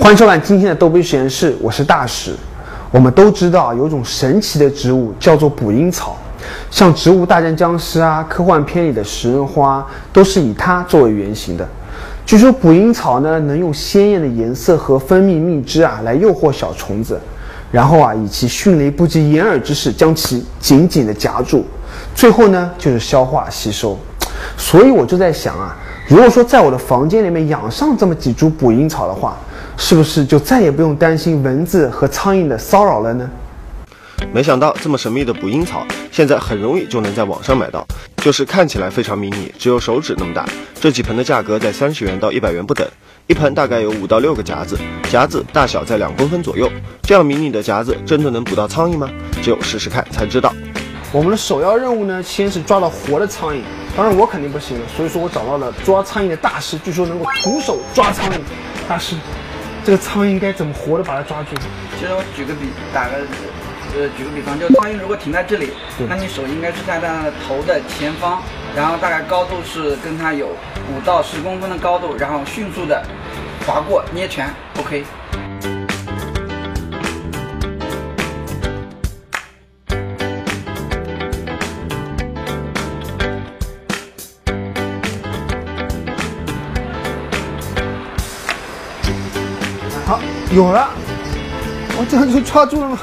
[0.00, 2.32] 欢迎收看今天的逗比实验室，我是大使。
[2.92, 6.16] 我们都知道有种神奇的植物叫做捕蝇草，
[6.70, 11.68] 像《植物大战僵尸》啊、科幻片里的食人花都是以它作为原型的。
[12.24, 17.20] 据说捕蝇草呢能用鲜艳的颜色和分泌蜜汁啊来诱惑小虫子，
[17.72, 21.66] 然后啊以其迅雷不及掩耳之势将其紧紧的夹住，
[22.14, 23.98] 最后呢就是消化吸收。
[24.56, 29.36] 所以我就在想啊，如果说在我的房间里面养上这么几株捕蝇草的话，
[29.80, 33.30] 是不是就再也不用担心蚊子和苍蝇的骚扰了呢？
[34.32, 40.44] 没想到这么神秘的捕蝇草，现在很容易就能在网上买到，就是看起来非常迷你，只有手指那么大。
[40.80, 42.86] 这几盆的价格在三十元到一百元不等，
[43.28, 44.76] 一盆大概有五到六个夹子，
[45.08, 46.70] 夹子大小在两公分左右。
[47.02, 49.08] 这样迷你的夹子真的能捕到苍蝇吗？
[49.40, 50.52] 只有试试看才知道。
[51.12, 53.60] 我们的首要任务呢，先是抓到活的苍蝇，
[53.96, 58.38] 当然我肯定不行了，所以说我找到了抓苍蝇的大师，据说能够徒手抓苍蝇。
[58.88, 59.14] 大师。
[59.88, 61.56] 这个苍蝇该怎么活的把它抓住？
[61.98, 63.24] 其实我举个比，打个
[63.96, 65.70] 呃，举个比方，就苍蝇如果停在这里，
[66.06, 68.42] 那你手应该是在它的头的前方，
[68.76, 73.02] 然后大概高度是跟它有五到十公分的高度，然后迅速的
[73.66, 75.06] 划过捏拳，OK。
[90.50, 90.88] 有了，
[91.98, 92.98] 我这样就抓住了吗？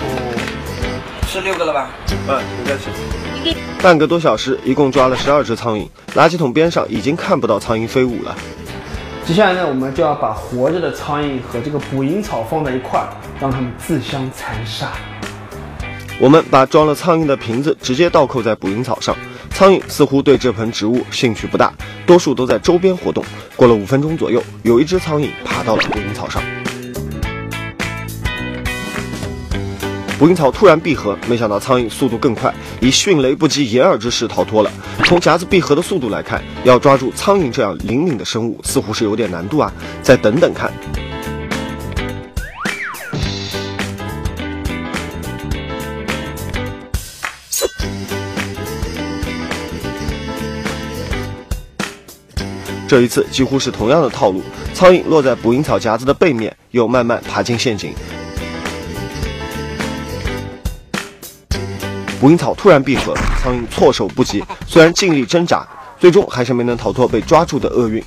[0.00, 1.90] 哦，是六个了吧？
[2.28, 2.88] 嗯，应该是。
[3.82, 5.88] 半个多小时，一共抓了十二只苍蝇。
[6.14, 8.36] 垃圾桶边上已经看不到苍蝇飞舞了。
[9.26, 13.08] 接下来呢，我们就要把活着的苍蝇和这个捕蝇草放在一块儿，
[13.40, 14.92] 让它们自相残杀。
[16.20, 19.16] 我们把装了苍蝇的瓶子直接倒扣在捕蝇草上。
[19.58, 21.72] 苍蝇似乎对这盆植物兴趣不大，
[22.06, 23.24] 多数都在周边活动。
[23.56, 26.40] 过了五分钟左右，有一只苍蝇爬到了捕蝇草上。
[30.16, 34.70] 捕蝇草突然闭合，没想到苍蝇速度更快，以迅雷不及掩耳之势逃脱了。
[35.06, 39.72] 从夹子闭合的速度来看，要抓住苍蝇这样灵敏的生物，似乎是有点难度啊！
[40.04, 40.72] 再等等看。
[52.88, 57.92] 这一次几乎是同样的套路，苍蝇落在捕蝇草夹子的背面，又慢慢爬进陷阱。
[62.18, 65.68] 捕蝇草突然闭合，苍蝇措手不及，虽然尽力挣扎，
[66.00, 68.02] 最终还是没能逃脱被抓住的厄运。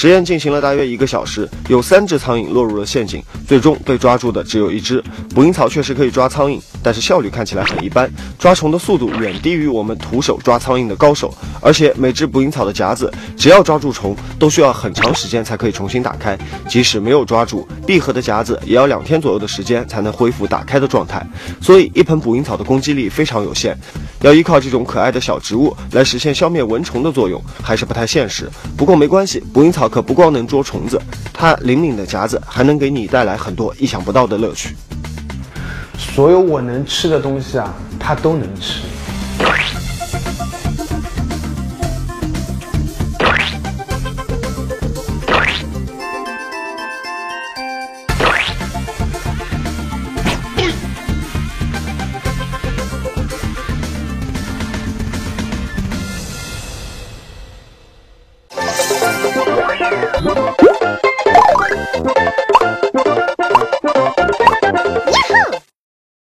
[0.00, 5.02] 实验进行了大约一个小时，有三只苍蝇落入了陷阱，最终被抓住的只有一只。
[5.34, 8.08] 捕蝇草确实可以抓苍蝇，但是效率看起来很一般，
[8.38, 11.34] 抓虫的速度远低于我们徒手抓苍蝇的高手。
[11.60, 16.38] 而且每只捕蝇草的夹子，只要抓住虫，都需要很长时间才可以重新打开。
[16.68, 21.26] 即使没有抓住闭合的夹子，也要两天左右的时间才能恢复打开的状态。
[21.60, 23.76] 所以一盆捕蝇草的攻击力非常有限，
[24.20, 28.48] 要依靠这种可爱的小植物来实现消灭蚊虫的作用，还是不太现实。
[28.76, 29.87] 不过没关系，捕蝇草。
[29.88, 31.00] 可不光能捉虫子，
[31.32, 34.76] 它灵敏的夹子还能给你带来很多意想不到的乐趣。
[35.96, 38.82] 所有我能吃的东西啊，它都能吃。